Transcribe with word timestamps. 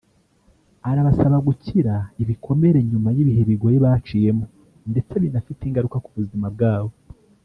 arabasaba 0.89 1.37
gukira 1.47 1.93
ibikomere 2.23 2.79
nyuma 2.89 3.09
y’ibihe 3.15 3.41
bigoye 3.49 3.77
baciyemo 3.85 4.45
ndetse 4.91 5.13
binafite 5.23 5.61
ingaruka 5.65 5.97
ku 6.05 6.09
buzima 6.17 6.47
bwabo 6.55 6.93